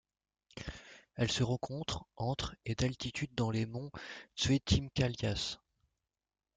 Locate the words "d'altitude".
2.73-3.35